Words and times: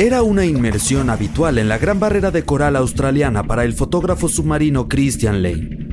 Era 0.00 0.22
una 0.22 0.46
inmersión 0.46 1.10
habitual 1.10 1.58
en 1.58 1.68
la 1.68 1.76
gran 1.76 2.00
barrera 2.00 2.30
de 2.30 2.42
coral 2.42 2.76
australiana 2.76 3.42
para 3.42 3.64
el 3.64 3.74
fotógrafo 3.74 4.28
submarino 4.28 4.88
Christian 4.88 5.42
Lane. 5.42 5.90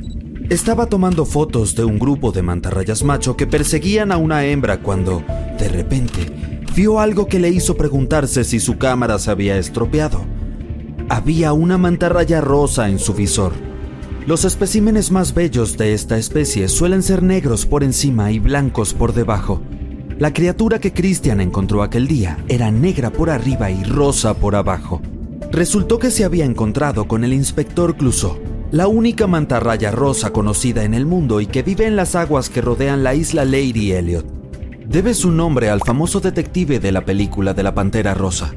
Estaba 0.50 0.86
tomando 0.86 1.26
fotos 1.26 1.76
de 1.76 1.84
un 1.84 2.00
grupo 2.00 2.32
de 2.32 2.42
mantarrayas 2.42 3.04
macho 3.04 3.36
que 3.36 3.48
perseguían 3.48 4.14
a 4.14 4.18
una 4.18 4.46
hembra 4.46 4.82
cuando, 4.82 5.26
de 5.60 5.68
repente, 5.68 6.64
vio 6.74 7.02
algo 7.02 7.28
que 7.28 7.40
le 7.42 7.50
hizo 7.50 7.76
preguntarse 7.76 8.46
si 8.46 8.62
su 8.62 8.78
cámara 8.78 9.20
se 9.20 9.30
había 9.30 9.58
estropeado. 9.58 10.26
Había 11.10 11.52
una 11.52 11.78
mantarraya 11.78 12.40
rosa 12.40 12.88
en 12.88 13.00
su 13.00 13.14
visor. 13.14 13.52
Los 14.26 14.46
especímenes 14.46 15.12
más 15.12 15.34
bellos 15.34 15.78
de 15.78 15.94
esta 15.94 16.18
especie 16.18 16.70
suelen 16.70 17.04
ser 17.04 17.24
negros 17.24 17.66
por 17.66 17.84
encima 17.84 18.32
y 18.32 18.40
blancos 18.40 18.94
por 18.94 19.14
debajo. 19.14 19.62
La 20.20 20.34
criatura 20.34 20.80
que 20.80 20.94
Christian 20.94 21.42
encontró 21.42 21.84
aquel 21.84 22.08
día 22.08 22.44
era 22.48 22.72
negra 22.72 23.12
por 23.12 23.30
arriba 23.30 23.70
y 23.70 23.84
rosa 23.84 24.34
por 24.34 24.56
abajo. 24.56 25.00
Resultó 25.52 26.00
que 26.00 26.10
se 26.10 26.26
había 26.26 26.44
encontrado 26.44 27.08
con 27.08 27.24
el 27.24 27.34
inspector 27.34 27.96
Clouseau, 27.96 28.40
la 28.72 28.88
única 28.88 29.28
mantarraya 29.28 29.92
rosa 29.92 30.32
conocida 30.32 30.84
en 30.84 30.96
el 30.96 31.06
mundo 31.06 31.40
y 31.40 31.46
que 31.46 31.62
vive 31.62 31.86
en 31.86 31.96
las 31.96 32.16
aguas 32.16 32.50
que 32.50 32.62
rodean 32.62 33.04
la 33.04 33.14
isla 33.14 33.46
Lady 33.46 33.92
Elliot. 33.92 34.26
Debe 34.88 35.14
su 35.14 35.32
nombre 35.32 35.70
al 35.70 35.82
famoso 35.82 36.20
detective 36.20 36.80
de 36.80 36.92
la 36.92 37.06
película 37.06 37.54
de 37.54 37.62
la 37.62 37.76
Pantera 37.76 38.16
Rosa. 38.16 38.56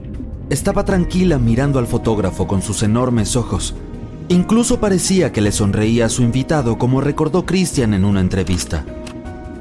Estaba 0.49 0.87
tranquila 0.87 1.39
mirando 1.39 1.79
al 1.79 1.87
fotógrafo 1.87 2.47
con 2.47 2.63
sus 2.63 2.83
enormes 2.83 3.37
ojos. 3.37 3.75
Incluso 4.31 4.81
parecía 4.81 5.31
que 5.31 5.43
le 5.43 5.53
sonreía 5.53 6.07
a 6.07 6.09
su 6.09 6.23
invitado 6.23 6.79
como 6.79 7.03
recordó 7.03 7.45
Christian 7.45 7.93
en 7.93 8.07
una 8.07 8.21
entrevista. 8.21 8.87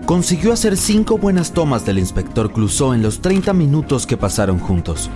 Consiguió 0.09 0.53
hacer 0.53 0.75
cinco 0.75 1.19
buenas 1.19 1.51
tomas 1.51 1.85
del 1.85 1.99
inspector 1.99 2.51
Clouseau 2.51 2.93
en 2.93 3.03
los 3.03 3.21
30 3.21 3.53
minutos 3.53 4.07
que 4.07 4.17
pasaron 4.17 4.57
juntos. 4.57 5.07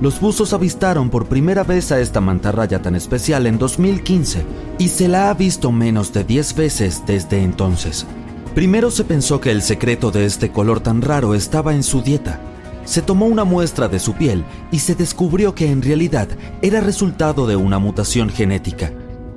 Los 0.00 0.22
buzos 0.22 0.54
avistaron 0.54 1.10
por 1.10 1.26
primera 1.26 1.64
vez 1.64 1.92
a 1.92 2.00
esta 2.00 2.22
mantarraya 2.22 2.80
tan 2.80 2.94
especial 2.94 3.46
en 3.46 3.58
2015 3.58 4.46
y 4.78 4.88
se 4.88 5.06
la 5.06 5.28
ha 5.28 5.34
visto 5.34 5.70
menos 5.70 6.14
de 6.14 6.24
10 6.24 6.54
veces 6.54 7.02
desde 7.06 7.42
entonces. 7.42 8.06
Primero 8.54 8.90
se 8.90 9.04
pensó 9.04 9.38
que 9.38 9.50
el 9.50 9.60
secreto 9.60 10.10
de 10.10 10.24
este 10.24 10.50
color 10.50 10.80
tan 10.80 11.02
raro 11.02 11.34
estaba 11.34 11.74
en 11.74 11.82
su 11.82 12.00
dieta. 12.00 12.40
Se 12.86 13.02
tomó 13.02 13.26
una 13.26 13.44
muestra 13.44 13.88
de 13.88 13.98
su 13.98 14.14
piel 14.14 14.46
y 14.72 14.78
se 14.78 14.94
descubrió 14.94 15.54
que 15.54 15.70
en 15.70 15.82
realidad 15.82 16.26
era 16.62 16.80
resultado 16.80 17.46
de 17.46 17.56
una 17.56 17.78
mutación 17.78 18.30
genética. 18.30 18.94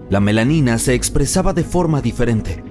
La 0.09 0.22
melanina 0.22 0.78
se 0.78 0.94
expresaba 0.94 1.52
de 1.52 1.66
forma 1.66 2.00
diferente. 2.02 2.71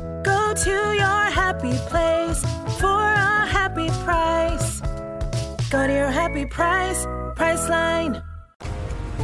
To 0.51 0.69
your 0.69 1.31
happy 1.31 1.71
place 1.89 2.41
for 2.77 3.01
a 3.01 3.47
happy 3.47 3.89
price. 4.03 4.81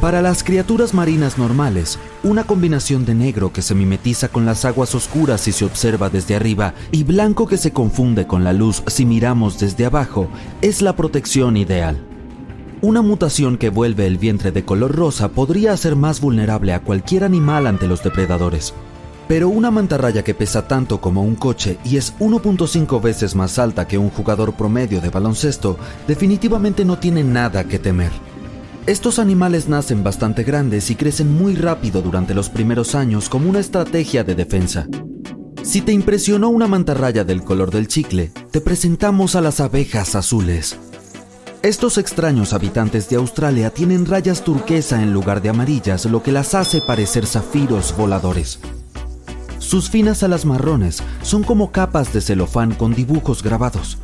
Para 0.00 0.22
las 0.22 0.42
criaturas 0.42 0.94
marinas 0.94 1.36
normales, 1.36 1.98
una 2.22 2.44
combinación 2.44 3.04
de 3.04 3.14
negro 3.14 3.52
que 3.52 3.60
se 3.60 3.74
mimetiza 3.74 4.28
con 4.28 4.46
las 4.46 4.64
aguas 4.64 4.94
oscuras 4.94 5.42
si 5.42 5.52
se 5.52 5.66
observa 5.66 6.08
desde 6.08 6.34
arriba 6.34 6.72
y 6.92 7.04
blanco 7.04 7.46
que 7.46 7.58
se 7.58 7.72
confunde 7.72 8.26
con 8.26 8.42
la 8.42 8.54
luz 8.54 8.82
si 8.86 9.04
miramos 9.04 9.58
desde 9.58 9.84
abajo 9.84 10.30
es 10.62 10.80
la 10.80 10.96
protección 10.96 11.58
ideal. 11.58 11.98
Una 12.80 13.02
mutación 13.02 13.58
que 13.58 13.68
vuelve 13.68 14.06
el 14.06 14.16
vientre 14.16 14.50
de 14.50 14.64
color 14.64 14.96
rosa 14.96 15.28
podría 15.28 15.72
hacer 15.72 15.94
más 15.94 16.22
vulnerable 16.22 16.72
a 16.72 16.80
cualquier 16.80 17.24
animal 17.24 17.66
ante 17.66 17.86
los 17.86 18.02
depredadores. 18.02 18.72
Pero 19.28 19.50
una 19.50 19.70
mantarraya 19.70 20.24
que 20.24 20.34
pesa 20.34 20.66
tanto 20.66 21.00
como 21.02 21.22
un 21.22 21.36
coche 21.36 21.78
y 21.84 21.98
es 21.98 22.14
1.5 22.18 23.00
veces 23.02 23.34
más 23.34 23.58
alta 23.58 23.86
que 23.86 23.98
un 23.98 24.08
jugador 24.08 24.54
promedio 24.54 25.02
de 25.02 25.10
baloncesto 25.10 25.76
definitivamente 26.06 26.86
no 26.86 26.98
tiene 26.98 27.22
nada 27.22 27.64
que 27.64 27.78
temer. 27.78 28.10
Estos 28.86 29.18
animales 29.18 29.68
nacen 29.68 30.02
bastante 30.02 30.44
grandes 30.44 30.90
y 30.90 30.94
crecen 30.94 31.30
muy 31.30 31.54
rápido 31.56 32.00
durante 32.00 32.32
los 32.32 32.48
primeros 32.48 32.94
años 32.94 33.28
como 33.28 33.50
una 33.50 33.60
estrategia 33.60 34.24
de 34.24 34.34
defensa. 34.34 34.86
Si 35.62 35.82
te 35.82 35.92
impresionó 35.92 36.48
una 36.48 36.66
mantarraya 36.66 37.22
del 37.22 37.44
color 37.44 37.70
del 37.70 37.86
chicle, 37.86 38.32
te 38.50 38.62
presentamos 38.62 39.36
a 39.36 39.42
las 39.42 39.60
abejas 39.60 40.14
azules. 40.14 40.78
Estos 41.60 41.98
extraños 41.98 42.54
habitantes 42.54 43.10
de 43.10 43.16
Australia 43.16 43.68
tienen 43.68 44.06
rayas 44.06 44.42
turquesa 44.42 45.02
en 45.02 45.12
lugar 45.12 45.42
de 45.42 45.50
amarillas, 45.50 46.06
lo 46.06 46.22
que 46.22 46.32
las 46.32 46.54
hace 46.54 46.80
parecer 46.80 47.26
zafiros 47.26 47.94
voladores. 47.94 48.58
Sus 49.68 49.90
finas 49.90 50.22
alas 50.22 50.46
marrones 50.46 51.02
son 51.20 51.42
como 51.42 51.72
capas 51.72 52.10
de 52.14 52.22
celofán 52.22 52.72
con 52.72 52.94
dibujos 52.94 53.42
grabados. 53.42 53.98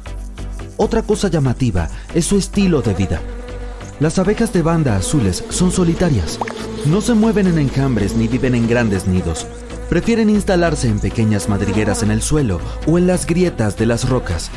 Otra 0.77 1.01
cosa 1.01 1.29
llamativa 1.29 1.89
es 2.13 2.27
su 2.27 2.37
estilo 2.37 2.83
de 2.83 2.93
vida. 2.93 3.23
Las 3.99 4.19
abejas 4.19 4.53
de 4.53 4.61
banda 4.61 4.95
azules 4.95 5.43
son 5.49 5.73
solitarias. 5.73 6.39
No 6.85 7.01
se 7.01 7.15
mueven 7.15 7.47
en 7.47 7.59
enjambres 7.59 8.15
ni 8.15 8.29
viven 8.29 8.55
en 8.55 8.69
grandes 8.69 9.07
nidos. 9.07 9.47
Prefieren 9.89 10.29
instalarse 10.29 10.87
en 10.87 11.01
pequeñas 11.01 11.49
madrigueras 11.49 12.03
en 12.03 12.11
el 12.11 12.21
suelo 12.21 12.61
o 12.87 12.99
en 12.99 13.07
las 13.07 13.25
grietas 13.25 13.79
de 13.79 13.87
las 13.87 14.07
rocas. 14.07 14.51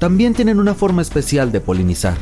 También 0.00 0.34
tienen 0.34 0.58
una 0.58 0.74
forma 0.74 1.00
especial 1.00 1.52
de 1.52 1.60
polinizar. 1.60 2.16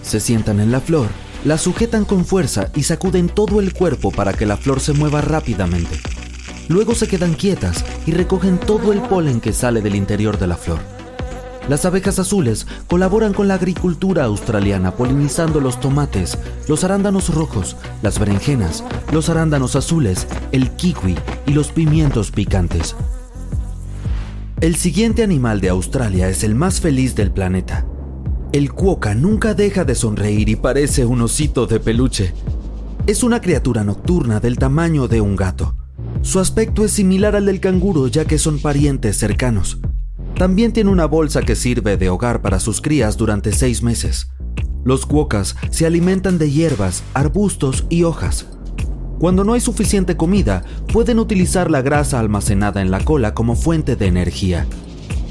Se 0.00 0.20
sientan 0.20 0.60
en 0.60 0.70
la 0.70 0.80
flor, 0.80 1.08
la 1.44 1.58
sujetan 1.58 2.04
con 2.04 2.24
fuerza 2.24 2.70
y 2.76 2.84
sacuden 2.84 3.28
todo 3.28 3.58
el 3.58 3.74
cuerpo 3.74 4.12
para 4.12 4.32
que 4.32 4.46
la 4.46 4.56
flor 4.56 4.78
se 4.78 4.92
mueva 4.92 5.22
rápidamente. 5.22 5.98
Luego 6.68 6.94
se 6.94 7.08
quedan 7.08 7.34
quietas 7.34 7.84
y 8.06 8.12
recogen 8.12 8.58
todo 8.58 8.92
el 8.92 9.00
polen 9.02 9.40
que 9.40 9.52
sale 9.52 9.82
del 9.82 9.94
interior 9.94 10.38
de 10.38 10.46
la 10.46 10.56
flor. 10.56 10.80
Las 11.68 11.86
abejas 11.86 12.18
azules 12.18 12.66
colaboran 12.88 13.32
con 13.32 13.48
la 13.48 13.54
agricultura 13.54 14.24
australiana 14.24 14.92
polinizando 14.92 15.60
los 15.60 15.80
tomates, 15.80 16.38
los 16.68 16.84
arándanos 16.84 17.34
rojos, 17.34 17.76
las 18.02 18.18
berenjenas, 18.18 18.84
los 19.12 19.30
arándanos 19.30 19.74
azules, 19.74 20.26
el 20.52 20.70
kiwi 20.72 21.16
y 21.46 21.52
los 21.52 21.72
pimientos 21.72 22.30
picantes. 22.30 22.94
El 24.60 24.76
siguiente 24.76 25.22
animal 25.22 25.60
de 25.60 25.70
Australia 25.70 26.28
es 26.28 26.44
el 26.44 26.54
más 26.54 26.80
feliz 26.80 27.14
del 27.14 27.30
planeta. 27.30 27.86
El 28.52 28.72
cuoca 28.72 29.14
nunca 29.14 29.54
deja 29.54 29.84
de 29.84 29.94
sonreír 29.94 30.48
y 30.48 30.56
parece 30.56 31.04
un 31.04 31.22
osito 31.22 31.66
de 31.66 31.80
peluche. 31.80 32.34
Es 33.06 33.22
una 33.22 33.40
criatura 33.40 33.84
nocturna 33.84 34.38
del 34.38 34.58
tamaño 34.58 35.08
de 35.08 35.20
un 35.20 35.34
gato. 35.34 35.74
Su 36.24 36.40
aspecto 36.40 36.86
es 36.86 36.90
similar 36.90 37.36
al 37.36 37.44
del 37.44 37.60
canguro 37.60 38.06
ya 38.06 38.24
que 38.24 38.38
son 38.38 38.58
parientes 38.58 39.18
cercanos. 39.18 39.78
También 40.36 40.72
tiene 40.72 40.90
una 40.90 41.04
bolsa 41.04 41.42
que 41.42 41.54
sirve 41.54 41.98
de 41.98 42.08
hogar 42.08 42.40
para 42.40 42.60
sus 42.60 42.80
crías 42.80 43.18
durante 43.18 43.52
seis 43.52 43.82
meses. 43.82 44.30
Los 44.84 45.04
cuocas 45.04 45.54
se 45.70 45.84
alimentan 45.84 46.38
de 46.38 46.50
hierbas, 46.50 47.04
arbustos 47.12 47.84
y 47.90 48.04
hojas. 48.04 48.46
Cuando 49.18 49.44
no 49.44 49.52
hay 49.52 49.60
suficiente 49.60 50.16
comida, 50.16 50.64
pueden 50.90 51.18
utilizar 51.18 51.70
la 51.70 51.82
grasa 51.82 52.20
almacenada 52.20 52.80
en 52.80 52.90
la 52.90 53.00
cola 53.00 53.34
como 53.34 53.54
fuente 53.54 53.94
de 53.94 54.06
energía. 54.06 54.66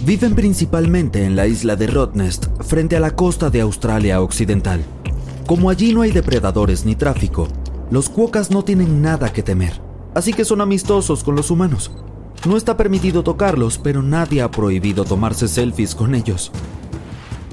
Viven 0.06 0.36
principalmente 0.36 1.26
en 1.26 1.36
la 1.36 1.48
isla 1.48 1.76
de 1.76 1.88
Rottnest, 1.88 2.46
frente 2.62 2.96
a 2.96 3.00
la 3.00 3.16
costa 3.16 3.50
de 3.50 3.62
Australia 3.62 4.22
Occidental. 4.22 4.86
Como 5.48 5.72
allí 5.72 5.92
no 5.92 6.04
hay 6.04 6.12
depredadores 6.12 6.86
ni 6.86 6.96
tráfico, 6.96 7.48
los 7.90 8.10
cuocas 8.10 8.52
no 8.52 8.64
tienen 8.64 9.02
nada 9.02 9.34
que 9.34 9.44
temer, 9.44 9.82
así 10.14 10.34
que 10.34 10.46
son 10.46 10.62
amistosos 10.62 11.24
con 11.24 11.36
los 11.36 11.52
humanos. 11.52 11.92
No 12.46 12.58
está 12.58 12.76
permitido 12.76 13.24
tocarlos, 13.24 13.78
pero 13.78 14.02
nadie 14.02 14.42
ha 14.42 14.52
prohibido 14.52 15.06
tomarse 15.06 15.48
selfies 15.48 15.96
con 15.96 16.14
ellos. 16.14 16.52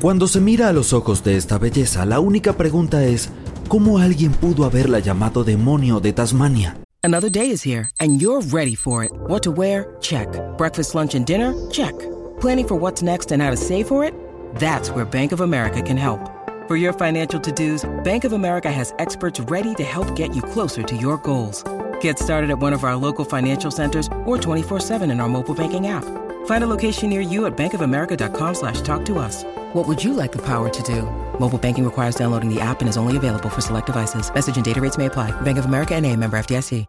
Cuando 0.01 0.27
se 0.27 0.41
mira 0.41 0.69
a 0.69 0.73
los 0.73 0.93
ojos 0.93 1.23
de 1.23 1.37
esta 1.37 1.59
belleza, 1.59 2.07
la 2.07 2.21
única 2.21 2.55
pregunta 2.55 3.05
es, 3.05 3.31
¿cómo 3.69 3.99
alguien 3.99 4.33
pudo 4.33 4.65
haberla 4.65 4.99
llamado 4.99 5.45
demonio 5.45 6.01
de 6.01 6.13
Tasmania? 6.13 6.77
Another 7.03 7.31
day 7.31 7.51
is 7.51 7.63
here 7.63 7.89
and 7.99 8.21
you're 8.21 8.41
ready 8.51 8.75
for 8.75 9.05
it. 9.05 9.11
What 9.29 9.43
to 9.43 9.51
wear? 9.51 9.97
Check. 10.01 10.29
Breakfast, 10.59 10.95
lunch 10.95 11.15
and 11.15 11.25
dinner? 11.25 11.55
Check. 11.71 11.95
Planning 12.41 12.67
for 12.67 12.77
what's 12.77 13.03
next 13.03 13.31
and 13.31 13.43
how 13.43 13.51
to 13.51 13.57
save 13.57 13.87
for 13.87 14.05
it? 14.05 14.15
That's 14.57 14.91
where 14.91 15.05
Bank 15.05 15.33
of 15.33 15.41
America 15.41 15.83
can 15.83 15.97
help. 15.97 16.21
For 16.67 16.77
your 16.77 16.93
financial 16.93 17.41
to-dos, 17.41 17.89
Bank 18.03 18.25
of 18.25 18.33
America 18.33 18.71
has 18.71 18.95
experts 18.99 19.41
ready 19.51 19.75
to 19.77 19.85
help 19.85 20.15
get 20.17 20.35
you 20.35 20.43
closer 20.43 20.83
to 20.83 20.97
your 20.97 21.19
goals. 21.19 21.63
Get 22.01 22.19
started 22.19 22.51
at 22.51 22.59
one 22.59 22.75
of 22.75 22.85
our 22.85 22.97
local 22.97 23.25
financial 23.25 23.71
centers 23.71 24.07
or 24.27 24.37
24-7 24.37 25.11
in 25.11 25.21
our 25.21 25.29
mobile 25.29 25.55
banking 25.55 25.87
app. 25.87 26.05
Find 26.47 26.63
a 26.63 26.67
location 26.67 27.09
near 27.09 27.23
you 27.23 27.47
at 27.47 27.57
bankofamerica.com 27.57 28.55
slash 28.55 28.83
talk 28.83 29.05
to 29.07 29.19
us. 29.19 29.45
What 29.73 29.89
would 29.89 30.03
you 30.03 30.13
like 30.13 30.33
the 30.33 30.43
power 30.43 30.69
to 30.69 30.83
do? 30.83 31.03
Mobile 31.39 31.59
banking 31.59 31.85
requires 31.85 32.17
downloading 32.17 32.53
the 32.53 32.61
app 32.61 32.81
and 32.81 32.89
is 32.91 32.99
only 32.99 33.17
available 33.17 33.49
for 33.49 33.63
select 33.63 33.87
devices. 33.87 34.31
Message 34.35 34.57
and 34.57 34.65
data 34.65 34.81
rates 34.81 34.99
may 34.99 35.07
apply. 35.07 35.33
Bank 35.43 35.59
of 35.59 35.65
America 35.65 35.95
and 35.95 36.05
a 36.05 36.15
member 36.17 36.37
FDIC. 36.39 36.87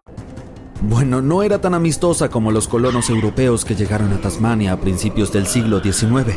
Bueno, 0.83 1.21
no 1.21 1.43
era 1.43 1.61
tan 1.61 1.75
amistosa 1.75 2.29
como 2.29 2.51
los 2.51 2.67
colonos 2.67 3.11
europeos 3.11 3.65
que 3.65 3.75
llegaron 3.75 4.13
a 4.13 4.17
Tasmania 4.19 4.71
a 4.71 4.77
principios 4.77 5.31
del 5.31 5.45
siglo 5.45 5.79
XIX. 5.79 6.35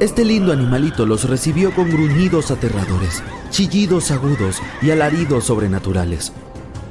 Este 0.00 0.22
lindo 0.22 0.52
animalito 0.52 1.06
los 1.06 1.26
recibió 1.26 1.74
con 1.74 1.88
gruñidos 1.88 2.50
aterradores, 2.50 3.22
chillidos 3.48 4.10
agudos 4.10 4.60
y 4.82 4.90
alaridos 4.90 5.44
sobrenaturales. 5.44 6.32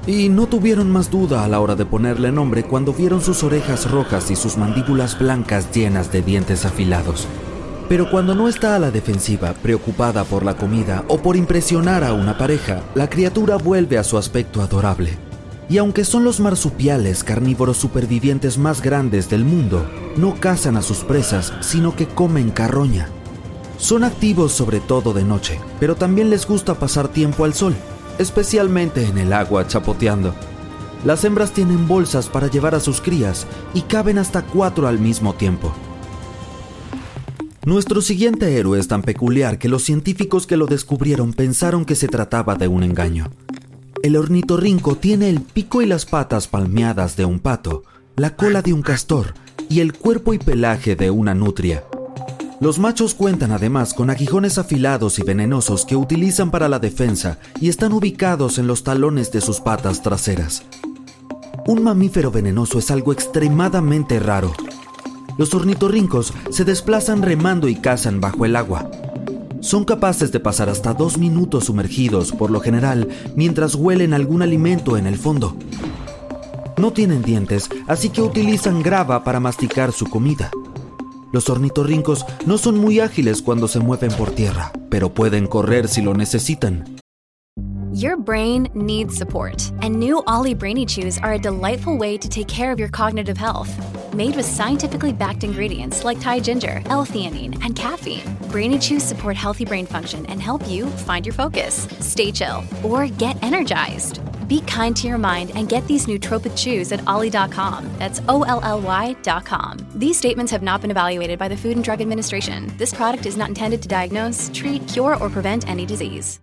Y 0.05 0.27
no 0.27 0.47
tuvieron 0.47 0.91
más 0.91 1.09
duda 1.09 1.45
a 1.45 1.47
la 1.47 1.61
hora 1.61 1.75
de 1.75 1.85
ponerle 1.85 2.31
nombre 2.31 2.63
cuando 2.63 2.93
vieron 2.93 3.21
sus 3.21 3.41
orejas 3.41 3.89
rojas 3.89 4.31
y 4.31 4.35
sus 4.35 4.57
mandíbulas 4.57 5.17
blancas 5.17 5.71
llenas 5.71 6.11
de 6.11 6.21
dientes 6.21 6.65
afilados. 6.65 7.25
Pero 7.87 8.09
cuando 8.11 8.35
no 8.35 8.49
está 8.49 8.75
a 8.75 8.79
la 8.79 8.91
defensiva, 8.91 9.53
preocupada 9.53 10.25
por 10.25 10.43
la 10.43 10.57
comida 10.57 11.05
o 11.07 11.19
por 11.19 11.37
impresionar 11.37 12.03
a 12.03 12.13
una 12.13 12.37
pareja, 12.37 12.81
la 12.95 13.09
criatura 13.09 13.55
vuelve 13.55 13.97
a 13.97 14.03
su 14.03 14.17
aspecto 14.17 14.61
adorable. 14.61 15.17
Y 15.69 15.77
aunque 15.77 16.03
son 16.03 16.25
los 16.25 16.41
marsupiales 16.41 17.23
carnívoros 17.23 17.77
supervivientes 17.77 18.57
más 18.57 18.81
grandes 18.81 19.29
del 19.29 19.45
mundo, 19.45 19.85
no 20.17 20.35
cazan 20.35 20.75
a 20.75 20.81
sus 20.81 20.99
presas, 21.05 21.53
sino 21.61 21.95
que 21.95 22.07
comen 22.07 22.51
carroña. 22.51 23.07
Son 23.77 24.03
activos 24.03 24.51
sobre 24.51 24.81
todo 24.81 25.13
de 25.13 25.23
noche, 25.23 25.61
pero 25.79 25.95
también 25.95 26.29
les 26.29 26.45
gusta 26.45 26.73
pasar 26.73 27.07
tiempo 27.07 27.45
al 27.45 27.53
sol, 27.53 27.75
especialmente 28.19 29.05
en 29.05 29.17
el 29.17 29.33
agua 29.33 29.67
chapoteando. 29.67 30.33
Las 31.05 31.23
hembras 31.25 31.51
tienen 31.51 31.87
bolsas 31.87 32.29
para 32.29 32.47
llevar 32.47 32.75
a 32.75 32.79
sus 32.79 33.01
crías 33.01 33.45
y 33.73 33.81
caben 33.81 34.17
hasta 34.17 34.41
cuatro 34.41 34.87
al 34.87 34.99
mismo 34.99 35.33
tiempo. 35.33 35.73
Nuestro 37.65 38.01
siguiente 38.01 38.57
héroe 38.57 38.79
es 38.79 38.87
tan 38.87 39.03
peculiar 39.03 39.57
que 39.57 39.69
los 39.69 39.83
científicos 39.83 40.47
que 40.47 40.57
lo 40.57 40.65
descubrieron 40.65 41.33
pensaron 41.33 41.85
que 41.85 41.95
se 41.95 42.07
trataba 42.07 42.55
de 42.55 42.67
un 42.67 42.83
engaño. 42.83 43.31
El 44.01 44.17
ornitorrinco 44.17 44.95
tiene 44.97 45.29
el 45.29 45.39
pico 45.39 45.81
y 45.81 45.85
las 45.85 46.05
patas 46.05 46.49
palmeadas 46.49 47.15
de 47.15 47.23
un 47.23 47.39
pato, 47.39 47.83
la 48.17 48.35
cola 48.35 48.61
de 48.61 48.73
un 48.73 48.81
castor 48.81 49.33
y 49.69 49.79
el 49.79 49.93
cuerpo 49.93 50.33
y 50.33 50.39
pelaje 50.39 50.97
de 50.97 51.09
una 51.09 51.33
nutria. 51.33 51.85
Los 52.63 52.79
machos 52.79 53.13
cuentan 53.13 53.51
además 53.51 53.93
con 53.93 54.09
aguijones 54.09 54.57
afilados 54.57 55.19
y 55.19 55.23
venenosos 55.23 55.85
que 55.85 55.97
utilizan 55.97 56.49
para 56.49 56.69
la 56.69 56.79
defensa 56.79 57.37
y 57.59 57.67
están 57.67 57.91
ubicados 57.91 58.57
en 58.57 58.67
los 58.67 58.85
talones 58.85 59.33
de 59.33 59.41
sus 59.41 59.59
patas 59.59 60.01
traseras. 60.01 60.63
Un 61.67 61.83
mamífero 61.83 62.31
venenoso 62.31 62.79
es 62.79 62.89
algo 62.89 63.11
extremadamente 63.11 64.17
raro. 64.17 64.53
Los 65.37 65.53
ornitorrincos 65.53 66.33
se 66.51 66.63
desplazan 66.63 67.21
remando 67.21 67.67
y 67.67 67.75
cazan 67.75 68.21
bajo 68.21 68.45
el 68.45 68.55
agua. 68.55 68.89
Son 69.59 69.83
capaces 69.83 70.31
de 70.31 70.39
pasar 70.39 70.69
hasta 70.69 70.93
dos 70.93 71.17
minutos 71.17 71.65
sumergidos, 71.65 72.31
por 72.31 72.49
lo 72.49 72.61
general, 72.61 73.09
mientras 73.35 73.75
huelen 73.75 74.13
algún 74.13 74.41
alimento 74.41 74.95
en 74.95 75.05
el 75.05 75.17
fondo. 75.17 75.57
No 76.77 76.93
tienen 76.93 77.23
dientes, 77.23 77.69
así 77.87 78.07
que 78.07 78.21
utilizan 78.21 78.81
grava 78.81 79.25
para 79.25 79.41
masticar 79.41 79.91
su 79.91 80.05
comida. 80.05 80.49
Los 81.33 81.49
ornitorrincos 81.49 82.25
no 82.45 82.59
son 82.59 82.77
muy 82.77 82.99
ágiles 82.99 83.41
cuando 83.41 83.67
se 83.67 83.79
mueven 83.79 84.11
por 84.11 84.29
tierra, 84.29 84.71
pero 84.89 85.09
pueden 85.09 85.47
correr 85.47 85.87
si 85.87 86.03
lo 86.03 86.13
necesitan. 86.13 86.85
Your 87.91 88.17
brain 88.17 88.69
needs 88.75 89.15
support, 89.15 89.71
and 89.81 89.99
new 89.99 90.23
Ollie 90.27 90.53
Brainy 90.53 90.85
Chews 90.85 91.17
are 91.19 91.33
a 91.33 91.39
delightful 91.39 91.97
way 91.97 92.17
to 92.19 92.27
take 92.27 92.47
care 92.47 92.71
of 92.71 92.79
your 92.79 92.89
cognitive 92.89 93.37
health. 93.37 93.69
Made 94.13 94.35
with 94.35 94.45
scientifically 94.45 95.11
backed 95.11 95.43
ingredients 95.43 96.03
like 96.03 96.19
Thai 96.19 96.39
ginger, 96.39 96.81
L-theanine, 96.85 97.55
and 97.63 97.75
caffeine, 97.75 98.21
Brainy 98.51 98.77
Chews 98.77 99.03
support 99.03 99.35
healthy 99.35 99.65
brain 99.65 99.87
function 99.87 100.27
and 100.27 100.39
help 100.39 100.67
you 100.67 100.85
find 101.05 101.25
your 101.25 101.33
focus, 101.33 101.87
stay 101.99 102.31
chill, 102.31 102.63
or 102.83 103.07
get 103.07 103.41
energized. 103.43 104.22
Be 104.53 104.61
kind 104.67 104.95
to 104.97 105.07
your 105.07 105.17
mind 105.17 105.51
and 105.55 105.67
get 105.67 105.81
these 105.87 106.05
nootropic 106.05 106.55
chews 106.55 106.91
at 106.91 107.01
ollie.com. 107.07 107.89
That's 107.97 108.21
O 108.29 108.43
L 108.43 108.61
L 108.61 108.81
Y.com. 108.81 109.77
These 109.95 110.15
statements 110.15 110.51
have 110.51 110.61
not 110.61 110.81
been 110.81 110.91
evaluated 110.91 111.39
by 111.39 111.47
the 111.47 111.57
Food 111.57 111.75
and 111.75 111.83
Drug 111.83 112.01
Administration. 112.01 112.71
This 112.77 112.93
product 112.93 113.25
is 113.25 113.35
not 113.35 113.49
intended 113.49 113.81
to 113.81 113.87
diagnose, 113.87 114.51
treat, 114.53 114.87
cure, 114.87 115.17
or 115.19 115.31
prevent 115.31 115.67
any 115.67 115.87
disease. 115.87 116.39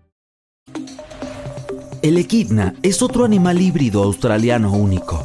El 2.03 2.17
equidna 2.17 2.75
es 2.83 3.01
otro 3.01 3.25
animal 3.25 3.61
híbrido 3.61 4.03
australiano 4.03 4.73
único. 4.73 5.23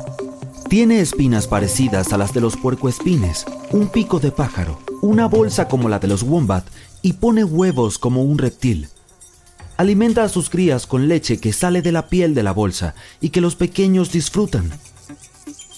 Tiene 0.69 0.99
espinas 0.99 1.47
parecidas 1.47 2.13
a 2.13 2.19
las 2.19 2.33
de 2.33 2.41
los 2.41 2.55
puercoespines, 2.55 3.45
un 3.71 3.87
pico 3.87 4.19
de 4.19 4.31
pájaro, 4.31 4.77
una 5.01 5.27
bolsa 5.27 5.67
como 5.67 5.89
la 5.89 5.97
de 5.97 6.07
los 6.07 6.21
wombat 6.21 6.67
y 7.01 7.13
pone 7.13 7.43
huevos 7.43 7.97
como 7.97 8.21
un 8.21 8.37
reptil. 8.37 8.89
Alimenta 9.77 10.23
a 10.23 10.29
sus 10.29 10.49
crías 10.49 10.87
con 10.87 11.07
leche 11.07 11.37
que 11.37 11.51
sale 11.51 11.81
de 11.81 11.91
la 11.91 12.07
piel 12.07 12.33
de 12.33 12.43
la 12.43 12.53
bolsa 12.53 12.95
y 13.19 13.29
que 13.29 13.41
los 13.41 13.55
pequeños 13.55 14.11
disfrutan. 14.11 14.71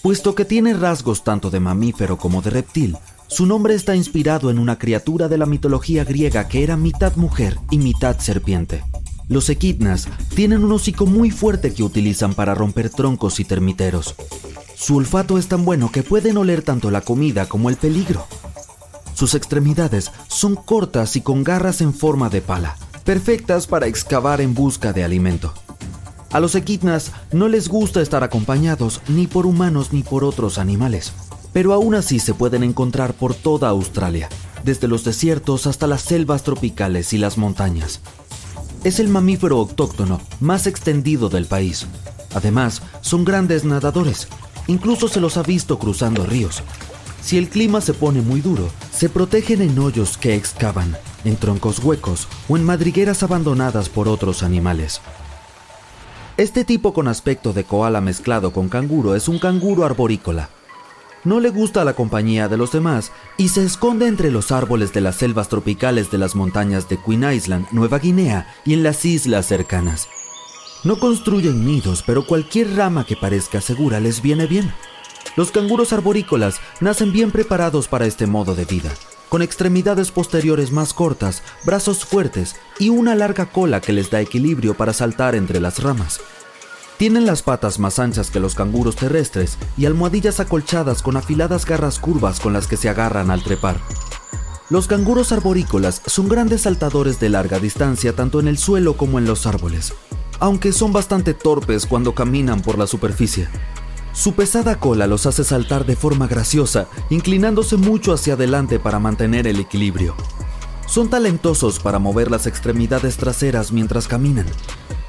Puesto 0.03 0.35
que 0.35 0.45
tiene 0.45 0.73
rasgos 0.73 1.23
tanto 1.23 1.49
de 1.49 1.59
mamífero 1.59 2.17
como 2.17 2.41
de 2.41 2.51
reptil, 2.51 2.95
su 3.27 3.45
nombre 3.45 3.73
está 3.73 3.95
inspirado 3.95 4.51
en 4.51 4.59
una 4.59 4.77
criatura 4.77 5.27
de 5.27 5.38
la 5.38 5.45
mitología 5.47 6.05
griega 6.05 6.47
que 6.47 6.63
era 6.63 6.77
mitad 6.77 7.16
mujer 7.16 7.57
y 7.71 7.80
mitad 7.80 8.19
serpiente. 8.19 8.83
Los 9.27 9.49
equidnas 9.49 10.07
tienen 10.35 10.63
un 10.63 10.71
hocico 10.71 11.06
muy 11.06 11.31
fuerte 11.31 11.73
que 11.73 11.83
utilizan 11.83 12.33
para 12.33 12.56
romper 12.56 12.89
troncos 12.89 13.39
y 13.39 13.45
termiteros. 13.45 14.16
Su 14.75 14.95
olfato 14.95 15.37
es 15.37 15.47
tan 15.47 15.66
bueno 15.66 15.92
que 15.92 16.04
pueden 16.04 16.37
oler 16.37 16.61
tanto 16.61 16.92
la 16.92 17.01
comida 17.01 17.47
como 17.47 17.69
el 17.69 17.75
peligro. 17.75 18.27
Sus 19.13 19.33
extremidades 19.33 20.11
son 20.27 20.56
cortas 20.56 21.16
y 21.16 21.21
con 21.21 21.44
garras 21.44 21.81
en 21.81 21.94
forma 21.94 22.30
de 22.30 22.42
pala, 22.42 22.77
perfectas 23.07 23.68
para 23.68 23.87
excavar 23.87 24.42
en 24.42 24.54
busca 24.54 24.92
de 24.92 25.06
alimento. 25.06 25.54
A 26.30 26.42
los 26.42 26.56
equidnas 26.56 27.14
no 27.31 27.47
les 27.47 27.69
gusta 27.69 28.02
estar 28.02 28.21
acompañados 28.21 28.99
ni 29.07 29.28
por 29.28 29.45
humanos 29.45 29.94
ni 29.94 30.04
por 30.04 30.26
otros 30.26 30.57
animales, 30.57 31.14
pero 31.54 31.71
aún 31.71 31.95
así 31.95 32.19
se 32.19 32.33
pueden 32.33 32.64
encontrar 32.64 33.14
por 33.14 33.33
toda 33.33 33.69
Australia, 33.69 34.28
desde 34.66 34.90
los 34.90 35.06
desiertos 35.06 35.68
hasta 35.68 35.87
las 35.87 36.02
selvas 36.02 36.44
tropicales 36.44 37.14
y 37.14 37.18
las 37.18 37.37
montañas. 37.37 38.02
Es 38.83 38.99
el 38.99 39.07
mamífero 39.07 39.56
autóctono 39.56 40.19
más 40.42 40.68
extendido 40.68 41.30
del 41.30 41.45
país. 41.45 41.87
Además, 42.35 42.81
son 42.99 43.23
grandes 43.23 43.64
nadadores. 43.64 44.28
Incluso 44.68 45.07
se 45.07 45.21
los 45.21 45.37
ha 45.37 45.44
visto 45.44 45.80
cruzando 45.80 46.26
ríos. 46.26 46.61
Si 47.21 47.37
el 47.37 47.47
clima 47.47 47.80
se 47.80 47.94
pone 47.94 48.19
muy 48.19 48.42
duro, 48.42 48.69
se 48.92 49.07
protegen 49.07 49.61
en 49.61 49.80
hoyos 49.80 50.18
que 50.18 50.35
excavan, 50.35 50.97
en 51.28 51.36
troncos 51.38 51.80
huecos 51.80 52.28
o 52.48 52.57
en 52.57 52.64
madrigueras 52.64 53.24
abandonadas 53.24 53.90
por 53.90 54.07
otros 54.07 54.44
animales. 54.44 55.02
Este 56.38 56.64
tipo 56.64 56.94
con 56.94 57.07
aspecto 57.07 57.52
de 57.52 57.64
koala 57.64 58.00
mezclado 58.00 58.54
con 58.54 58.69
canguro 58.69 59.16
es 59.16 59.28
un 59.28 59.40
canguro 59.40 59.86
arborícola. 59.86 60.50
No 61.24 61.40
le 61.40 61.50
gusta 61.50 61.84
la 61.84 61.94
compañía 61.94 62.48
de 62.48 62.57
los 62.57 62.72
demás 62.72 63.12
y 63.38 63.50
se 63.50 63.66
esconde 63.66 64.07
entre 64.07 64.31
los 64.31 64.52
árboles 64.52 64.94
de 64.94 65.02
las 65.02 65.16
selvas 65.16 65.50
tropicales 65.50 66.12
de 66.12 66.19
las 66.19 66.36
montañas 66.36 66.88
de 66.88 66.98
Queen 66.98 67.30
Island, 67.30 67.68
Nueva 67.72 68.00
Guinea 68.00 68.54
y 68.66 68.74
en 68.74 68.84
las 68.84 69.04
islas 69.04 69.48
cercanas. 69.48 70.07
No 70.84 71.00
construyen 71.00 71.66
nidos, 71.66 72.04
pero 72.06 72.26
cualquier 72.26 72.76
rama 72.76 73.06
que 73.06 73.16
parezca 73.18 73.60
segura 73.60 74.00
les 74.00 74.22
viene 74.22 74.46
bien. 74.46 74.72
Los 75.36 75.52
canguros 75.52 75.92
arborícolas 75.92 76.62
nacen 76.80 77.12
bien 77.12 77.31
preparados 77.31 77.88
para 77.88 78.06
este 78.06 78.28
modo 78.28 78.56
de 78.56 78.66
vida, 78.66 78.92
con 79.30 79.42
extremidades 79.42 80.12
posteriores 80.12 80.72
más 80.72 80.94
cortas, 80.94 81.44
brazos 81.64 82.06
fuertes 82.06 82.56
y 82.80 82.90
una 82.90 83.16
larga 83.16 83.48
cola 83.48 83.81
que 83.81 83.94
les 83.94 84.10
da 84.10 84.22
equilibrio 84.22 84.74
para 84.76 84.94
saltar 84.94 85.36
entre 85.36 85.60
las 85.60 85.81
ramas. 85.84 86.19
Tienen 86.98 87.26
las 87.28 87.44
patas 87.44 87.78
más 87.78 88.00
anchas 88.00 88.31
que 88.31 88.40
los 88.40 88.56
canguros 88.56 88.96
terrestres 88.96 89.57
y 89.78 89.86
almohadillas 89.86 90.40
acolchadas 90.40 91.04
con 91.04 91.16
afiladas 91.16 91.66
garras 91.66 92.00
curvas 92.00 92.40
con 92.40 92.54
las 92.54 92.66
que 92.66 92.78
se 92.78 92.90
agarran 92.90 93.30
al 93.30 93.44
trepar. 93.44 93.80
Los 94.69 94.88
canguros 94.88 95.31
arborícolas 95.31 96.02
son 96.07 96.28
grandes 96.28 96.62
saltadores 96.62 97.19
de 97.19 97.30
larga 97.30 97.60
distancia 97.60 98.14
tanto 98.14 98.40
en 98.40 98.48
el 98.48 98.57
suelo 98.57 98.98
como 98.98 99.19
en 99.19 99.26
los 99.26 99.46
árboles, 99.46 99.94
aunque 100.40 100.74
son 100.74 100.92
bastante 100.92 101.34
torpes 101.34 101.86
cuando 101.86 102.16
caminan 102.16 102.62
por 102.62 102.78
la 102.78 102.88
superficie. 102.88 103.48
Su 104.18 104.33
pesada 104.33 104.80
cola 104.80 105.06
los 105.06 105.28
hace 105.28 105.44
saltar 105.44 105.86
de 105.86 105.95
forma 105.95 106.26
graciosa, 106.26 106.88
inclinándose 107.12 107.78
mucho 107.78 108.14
hacia 108.14 108.33
adelante 108.33 108.80
para 108.80 108.97
mantener 108.97 109.45
el 109.45 109.59
equilibrio. 109.59 110.16
Son 110.88 111.07
talentosos 111.07 111.80
para 111.80 112.00
mover 112.00 112.31
las 112.31 112.47
extremidades 112.47 113.18
traseras 113.18 113.71
mientras 113.71 114.07
caminan. 114.07 114.47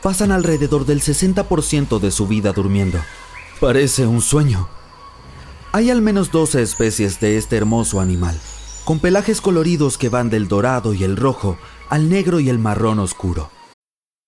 Pasan 0.03 0.31
alrededor 0.31 0.85
del 0.85 1.01
60% 1.01 2.01
de 2.01 2.11
su 2.11 2.27
vida 2.27 2.53
durmiendo. 2.53 2.99
Parece 3.61 4.07
un 4.07 4.21
sueño. 4.21 4.69
Hay 5.73 5.89
al 5.89 6.03
menos 6.03 6.31
12 6.31 6.61
especies 6.61 7.19
de 7.19 7.39
este 7.39 7.57
hermoso 7.57 8.03
animal, 8.03 8.39
con 8.85 9.01
pelajes 9.01 9.41
coloridos 9.41 9.97
que 9.97 10.11
van 10.11 10.29
del 10.29 10.49
dorado 10.49 10.93
y 10.93 11.05
el 11.05 11.17
rojo 11.17 11.57
al 11.89 12.11
negro 12.11 12.41
y 12.41 12.51
el 12.51 12.59
marrón 12.59 12.99
oscuro. 12.99 13.49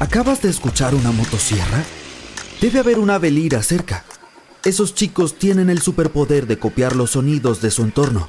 ¿Acabas 0.00 0.42
de 0.42 0.50
escuchar 0.50 0.92
una 0.94 1.12
motosierra? 1.12 1.84
Debe 2.60 2.80
haber 2.80 2.98
una 2.98 3.14
ave 3.14 3.30
lira 3.30 3.62
cerca. 3.62 4.04
Esos 4.64 4.94
chicos 4.94 5.38
tienen 5.38 5.70
el 5.70 5.80
superpoder 5.80 6.48
de 6.48 6.58
copiar 6.58 6.96
los 6.96 7.12
sonidos 7.12 7.60
de 7.60 7.70
su 7.70 7.82
entorno. 7.82 8.28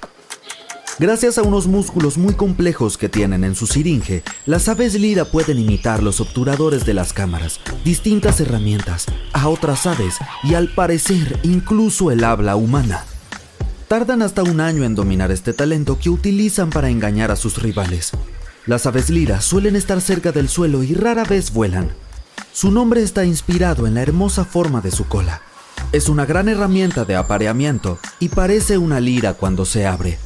Gracias 0.99 1.39
a 1.39 1.41
unos 1.41 1.65
músculos 1.65 2.17
muy 2.17 2.35
complejos 2.35 2.97
que 2.97 3.09
tienen 3.09 3.43
en 3.43 3.55
su 3.55 3.65
siringe, 3.65 4.23
las 4.45 4.69
aves 4.69 4.93
lira 4.93 5.25
pueden 5.25 5.57
imitar 5.57 6.03
los 6.03 6.21
obturadores 6.21 6.85
de 6.85 6.93
las 6.93 7.13
cámaras, 7.13 7.59
distintas 7.83 8.39
herramientas, 8.39 9.07
a 9.33 9.49
otras 9.49 9.87
aves 9.87 10.15
y 10.43 10.53
al 10.53 10.69
parecer 10.69 11.39
incluso 11.43 12.11
el 12.11 12.23
habla 12.23 12.55
humana. 12.55 13.03
Tardan 13.87 14.21
hasta 14.21 14.43
un 14.43 14.61
año 14.61 14.83
en 14.83 14.95
dominar 14.95 15.31
este 15.31 15.51
talento 15.51 15.97
que 15.99 16.09
utilizan 16.09 16.69
para 16.69 16.89
engañar 16.89 17.31
a 17.31 17.35
sus 17.35 17.61
rivales. 17.61 18.11
Las 18.67 18.87
aves 18.87 19.11
liras 19.11 19.45
suelen 19.45 19.75
estar 19.75 20.01
cerca 20.01 20.31
del 20.31 20.49
suelo 20.49 20.81
y 20.81 20.95
rara 20.95 21.23
vez 21.23 21.53
vuelan. 21.53 21.91
Su 22.51 22.71
nombre 22.71 23.03
está 23.03 23.23
inspirado 23.23 23.85
en 23.85 23.93
la 23.93 24.01
hermosa 24.01 24.43
forma 24.43 24.81
de 24.81 24.89
su 24.89 25.07
cola. 25.07 25.41
Es 25.91 26.09
una 26.09 26.25
gran 26.25 26.49
herramienta 26.49 27.05
de 27.05 27.15
apareamiento 27.15 27.99
y 28.19 28.29
parece 28.29 28.79
una 28.79 28.99
lira 28.99 29.35
cuando 29.35 29.65
se 29.65 29.85
abre. 29.85 30.17